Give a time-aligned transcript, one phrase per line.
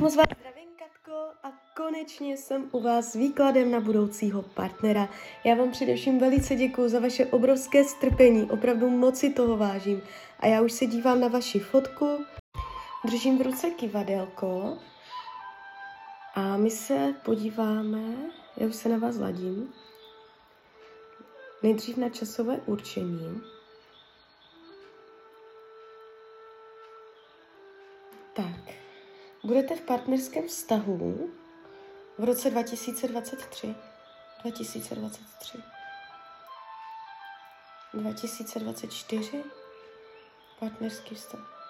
[0.00, 5.08] Tak moc vás zdravím, Katko, a konečně jsem u vás s výkladem na budoucího partnera.
[5.44, 10.02] Já vám především velice děkuji za vaše obrovské strpení, opravdu moc si toho vážím.
[10.38, 12.24] A já už se dívám na vaši fotku,
[13.04, 14.78] držím v ruce kivadelko
[16.34, 18.02] a my se podíváme,
[18.56, 19.72] já už se na vás ladím,
[21.62, 23.40] nejdřív na časové určení.
[28.32, 28.79] Tak,
[29.44, 31.30] budete v partnerském vztahu
[32.18, 33.74] v roce 2023.
[34.42, 35.58] 2023.
[37.94, 39.44] 2024
[40.58, 41.60] partnerský vztah.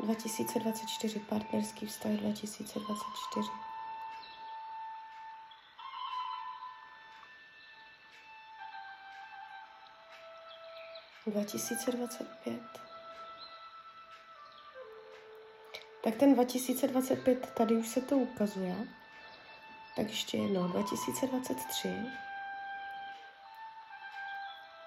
[0.00, 3.48] 2024 partnerský vztah 2024.
[11.26, 12.91] Dva tisíce dvacet pět.
[16.04, 18.76] Tak ten 2025, tady už se to ukazuje.
[19.96, 21.88] Tak ještě jednou, 2023.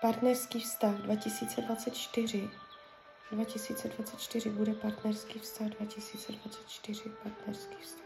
[0.01, 2.49] Partnerský vztah 2024.
[3.31, 8.05] 2024 bude partnerský vztah, 2024 partnerský vztah.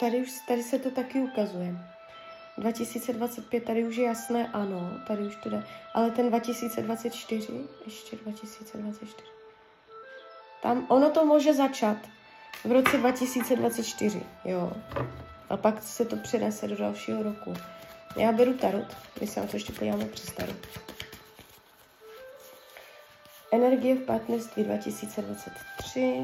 [0.00, 1.97] Tady, už, tady se to taky ukazuje.
[2.58, 5.64] 2025, tady už je jasné ano, tady už to jde.
[5.94, 7.52] Ale ten 2024,
[7.84, 9.14] ještě 2024.
[10.62, 11.96] Tam ono to může začat
[12.64, 14.72] v roce 2024, jo.
[15.48, 17.54] A pak se to přenese do dalšího roku.
[18.16, 20.66] Já beru tarot, my se na to ještě podíváme přes tarot.
[23.52, 26.22] Energie v partnerství 2023.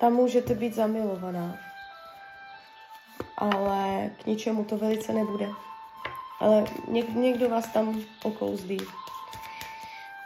[0.00, 1.69] Tam můžete být zamilovaná
[3.40, 5.48] ale k ničemu to velice nebude.
[6.40, 8.78] Ale něk, někdo vás tam okouzlí.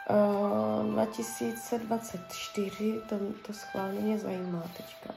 [0.09, 3.15] Uh, 2024, to,
[3.47, 5.13] to schválně mě zajímá teďka.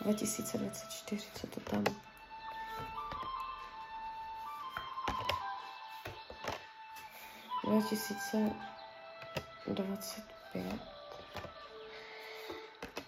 [0.00, 1.84] 2024, co to tam?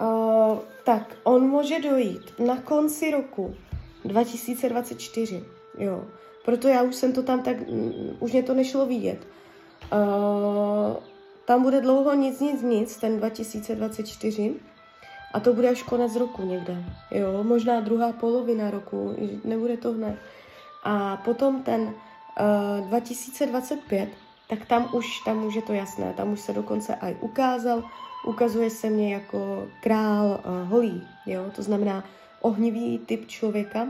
[0.01, 3.57] Uh, tak, on může dojít na konci roku
[4.05, 5.45] 2024,
[5.79, 6.05] jo.
[6.45, 9.19] Proto já už jsem to tam tak, mm, už mě to nešlo vidět.
[9.93, 10.97] Uh,
[11.45, 14.55] tam bude dlouho nic, nic, nic, ten 2024.
[15.35, 16.85] A to bude až konec roku někde.
[17.11, 20.17] Jo, možná druhá polovina roku, nebude to hned.
[20.85, 24.09] A potom ten uh, 2025,
[24.49, 27.85] tak tam už, tam už je to jasné, tam už se dokonce aj ukázal,
[28.27, 32.05] ukazuje se mě jako král uh, holí, jo, to znamená,
[32.43, 33.89] ohnivý typ člověka.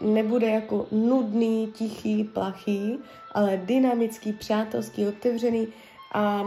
[0.00, 2.98] Nebude jako nudný, tichý, plachý,
[3.32, 5.68] ale dynamický, přátelský, otevřený
[6.12, 6.44] a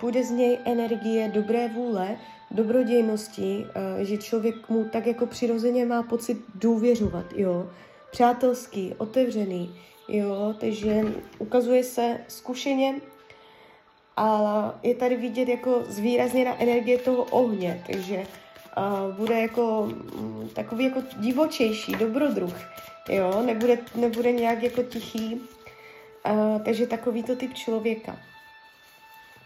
[0.00, 2.16] půjde z něj energie dobré vůle,
[2.50, 3.66] dobrodějnosti,
[3.98, 7.70] že člověk mu tak jako přirozeně má pocit důvěřovat, jo.
[8.10, 9.74] Přátelský, otevřený,
[10.08, 11.02] jo, takže
[11.38, 12.94] ukazuje se zkušeně,
[14.16, 18.26] ale je tady vidět jako zvýrazněna energie toho ohně, takže
[19.16, 22.54] bude jako um, takový jako divočejší, dobrodruh,
[23.08, 28.16] jo, nebude, nebude nějak jako tichý, uh, takže takový to typ člověka.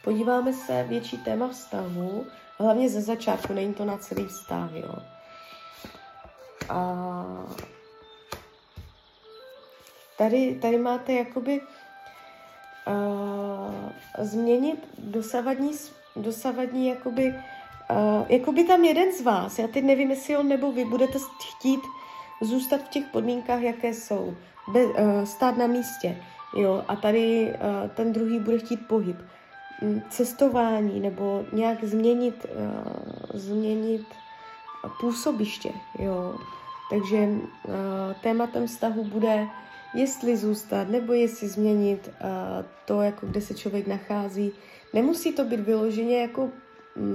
[0.04, 2.26] Podíváme se větší téma vztahu,
[2.59, 4.94] hlavně ze začátku, není to na celý vztah, jo.
[6.69, 7.25] A
[10.19, 11.60] tady, tady máte jakoby
[12.87, 15.72] uh, změnit dosavadní,
[16.16, 17.34] dosavadní jakoby
[17.92, 21.19] Uh, jako by tam jeden z vás, já teď nevím, jestli on nebo vy budete
[21.48, 21.80] chtít
[22.41, 24.34] zůstat v těch podmínkách, jaké jsou,
[24.72, 26.16] Be, uh, stát na místě,
[26.56, 29.16] jo, a tady uh, ten druhý bude chtít pohyb,
[29.82, 34.06] mm, cestování nebo nějak změnit, uh, změnit
[35.00, 36.36] působiště, jo.
[36.91, 37.72] Takže uh,
[38.22, 39.47] tématem vztahu bude,
[39.94, 44.52] jestli zůstat nebo jestli změnit uh, to, jako kde se člověk nachází.
[44.93, 46.50] Nemusí to být vyloženě jako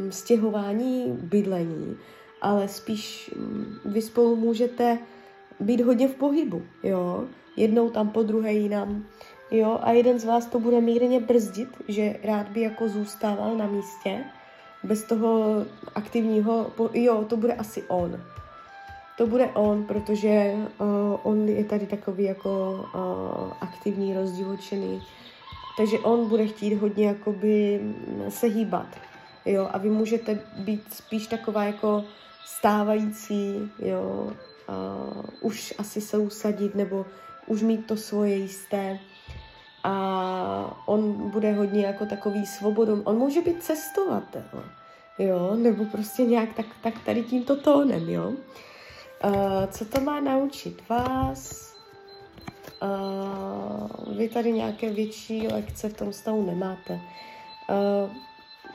[0.10, 1.98] stěhování bydlení,
[2.42, 4.98] ale spíš mm, vy spolu můžete
[5.60, 7.24] být hodně v pohybu, jo.
[7.58, 9.06] Jednou tam, po druhé jinam,
[9.52, 9.80] jo.
[9.82, 14.24] A jeden z vás to bude mírně brzdit, že rád by jako zůstával na místě,
[14.84, 15.56] bez toho
[15.96, 18.22] aktivního, jo, to bude asi on.
[19.18, 20.88] To bude on, protože uh,
[21.24, 25.04] on je tady takový jako uh, aktivní, rozdivočený.
[25.78, 27.82] Takže on bude chtít hodně jakoby
[28.30, 28.88] se hýbat
[29.48, 32.04] jo, a vy můžete být spíš taková jako
[32.46, 34.34] stávající, jo,
[34.68, 34.98] a
[35.42, 37.06] už asi se usadit nebo
[37.48, 39.00] už mít to svoje jisté.
[39.84, 43.02] a on bude hodně jako takový svobodom.
[43.06, 44.64] On může být cestovatel,
[45.20, 48.34] jo, nebo prostě nějak tak, tak tady tímto tónem, jo.
[49.26, 51.74] Uh, co to má naučit vás?
[52.82, 56.94] Uh, vy tady nějaké větší lekce v tom stavu nemáte.
[57.70, 58.12] Uh,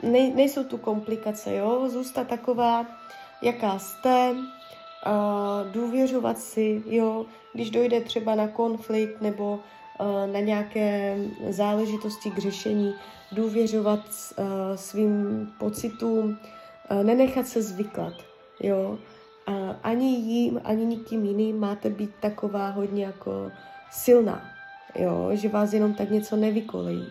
[0.03, 2.85] nej, nejsou tu komplikace, jo, zůstat taková,
[3.41, 9.59] jaká jste, uh, důvěřovat si, jo, když dojde třeba na konflikt nebo
[10.31, 11.17] na nějaké
[11.49, 12.93] záležitosti k řešení,
[13.31, 13.99] důvěřovat
[14.75, 16.37] svým pocitům,
[17.03, 18.13] nenechat se zvyklat,
[18.59, 18.97] jo,
[19.47, 19.51] a
[19.83, 23.51] ani jím, ani nikým jiným máte být taková hodně jako
[23.91, 24.41] silná,
[24.95, 27.05] jo, že vás jenom tak něco nevykolejí.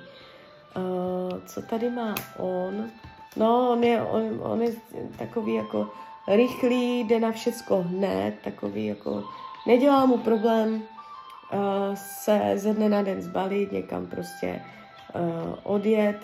[0.76, 2.90] Uh, co tady má on?
[3.36, 4.72] No, on je, on, on je
[5.18, 5.88] takový jako
[6.28, 9.24] rychlý, jde na všecko hned, takový jako
[9.66, 14.62] nedělá mu problém uh, se ze dne na den zbalit, někam prostě
[15.14, 16.16] uh, odjet,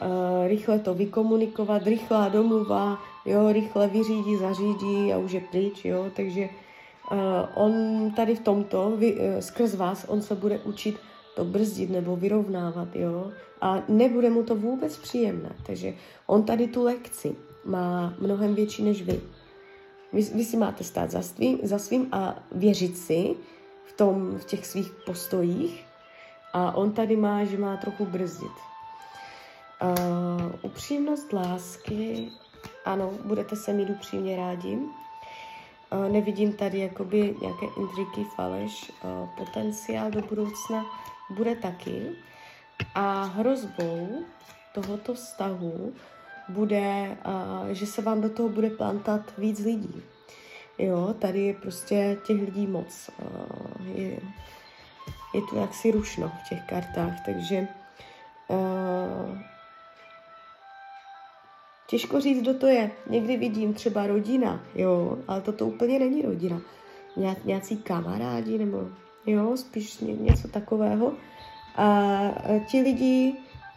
[0.00, 6.06] uh, rychle to vykomunikovat, rychlá domluva, jo, rychle vyřídí, zařídí a už je pryč, jo,
[6.16, 6.48] takže
[7.12, 7.18] uh,
[7.54, 7.72] on
[8.16, 10.96] tady v tomto, vy, uh, skrz vás, on se bude učit
[11.36, 13.30] to brzdit nebo vyrovnávat, jo,
[13.60, 15.94] a nebude mu to vůbec příjemné, takže
[16.26, 19.20] on tady tu lekci má mnohem větší než vy.
[20.12, 23.34] Vy, vy si máte stát za svým, za svým a věřit si
[23.84, 25.84] v, tom, v těch svých postojích
[26.52, 28.52] a on tady má, že má trochu brzdit.
[29.82, 32.28] Uh, upřímnost lásky,
[32.84, 34.78] ano, budete se mít upřímně rádi.
[34.78, 40.86] Uh, nevidím tady jakoby nějaké intriky, faleš, uh, potenciál do budoucna
[41.30, 42.16] bude taky.
[42.94, 44.24] A hrozbou
[44.74, 45.92] tohoto vztahu
[46.48, 47.16] bude,
[47.70, 50.02] že se vám do toho bude plantat víc lidí.
[50.78, 53.10] Jo, tady je prostě těch lidí moc.
[53.94, 54.20] Je,
[55.34, 57.68] je tu jaksi rušno v těch kartách, takže
[61.86, 62.90] Těžko říct, kdo to je.
[63.10, 66.60] Někdy vidím třeba rodina, jo, ale toto úplně není rodina.
[67.16, 68.88] Ně, nějací kamarádi nebo
[69.26, 71.12] jo, spíš ně, něco takového.
[71.76, 72.20] A
[72.66, 73.34] ti lidi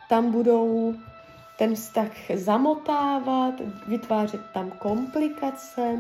[0.10, 0.94] tam budou
[1.58, 3.54] ten vztah zamotávat,
[3.88, 6.00] vytvářet tam komplikace,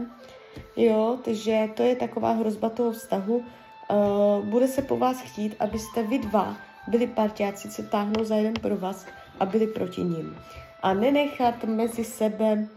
[0.75, 3.37] jo, takže to je taková hrozba toho vztahu.
[3.37, 6.55] Uh, bude se po vás chtít, abyste vy dva
[6.87, 9.05] byli partiáci, co táhnou za jeden pro vás
[9.39, 10.37] a byli proti ním
[10.81, 12.67] a nenechat mezi sebe uh,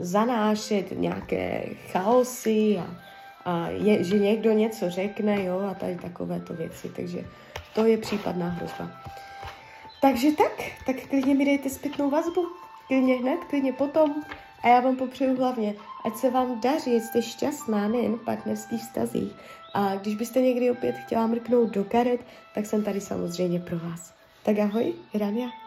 [0.00, 2.86] zanášet nějaké chaosy a,
[3.46, 6.88] a je, že někdo něco řekne, jo, a tady takovéto věci.
[6.96, 7.24] Takže
[7.74, 8.90] to je případná hrozba.
[10.00, 10.52] Takže tak,
[10.86, 12.46] tak klidně mi dejte zpětnou vazbu,
[12.86, 14.14] klidně hned, klidně potom
[14.62, 19.32] a já vám popřeju hlavně, ať se vám daří, jste šťastná nejen v partnerských vztazích.
[19.74, 22.20] A když byste někdy opět chtěla mrknout do karet,
[22.54, 24.14] tak jsem tady samozřejmě pro vás.
[24.42, 25.65] Tak ahoj, Rania.